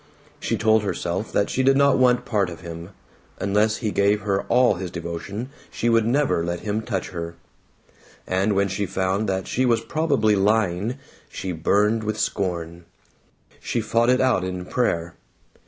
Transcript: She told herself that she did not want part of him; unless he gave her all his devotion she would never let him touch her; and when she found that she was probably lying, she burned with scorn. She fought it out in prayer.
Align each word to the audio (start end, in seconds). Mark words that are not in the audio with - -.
She 0.39 0.57
told 0.57 0.81
herself 0.81 1.31
that 1.31 1.51
she 1.51 1.61
did 1.61 1.77
not 1.77 1.95
want 1.99 2.25
part 2.25 2.49
of 2.49 2.61
him; 2.61 2.89
unless 3.37 3.77
he 3.85 3.91
gave 3.91 4.21
her 4.21 4.41
all 4.45 4.73
his 4.73 4.89
devotion 4.89 5.51
she 5.69 5.89
would 5.89 6.07
never 6.07 6.43
let 6.43 6.61
him 6.61 6.81
touch 6.81 7.09
her; 7.09 7.35
and 8.25 8.53
when 8.53 8.67
she 8.67 8.87
found 8.87 9.29
that 9.29 9.45
she 9.47 9.63
was 9.63 9.81
probably 9.81 10.35
lying, 10.35 10.97
she 11.29 11.51
burned 11.51 12.03
with 12.03 12.19
scorn. 12.19 12.85
She 13.59 13.79
fought 13.79 14.09
it 14.09 14.21
out 14.21 14.43
in 14.43 14.65
prayer. 14.65 15.13